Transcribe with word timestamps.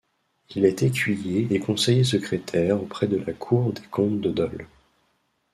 Il 0.55 0.65
est 0.65 0.81
écuyer 0.81 1.45
et 1.53 1.59
conseiller 1.59 2.03
secrétaire 2.03 2.81
auprès 2.81 3.05
de 3.07 3.17
la 3.17 3.33
Cour 3.33 3.71
des 3.71 3.83
Comptes 3.91 4.19
de 4.21 4.31
Dole. 4.31 4.67